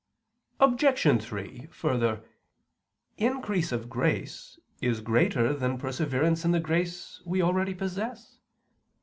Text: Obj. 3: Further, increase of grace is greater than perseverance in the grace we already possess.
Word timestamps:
Obj. 0.59 1.21
3: 1.23 1.67
Further, 1.69 2.23
increase 3.17 3.71
of 3.71 3.87
grace 3.87 4.59
is 4.81 4.99
greater 4.99 5.53
than 5.53 5.77
perseverance 5.77 6.43
in 6.43 6.49
the 6.49 6.59
grace 6.59 7.21
we 7.23 7.43
already 7.43 7.75
possess. 7.75 8.39